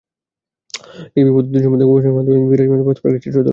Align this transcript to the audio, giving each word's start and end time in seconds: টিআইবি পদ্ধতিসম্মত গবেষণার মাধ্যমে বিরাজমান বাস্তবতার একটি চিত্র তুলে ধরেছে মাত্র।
টিআইবি 1.11 1.31
পদ্ধতিসম্মত 1.37 1.81
গবেষণার 1.81 2.15
মাধ্যমে 2.17 2.39
বিরাজমান 2.43 2.79
বাস্তবতার 2.79 3.11
একটি 3.11 3.25
চিত্র 3.25 3.31
তুলে 3.31 3.35
ধরেছে 3.35 3.37
মাত্র। 3.45 3.49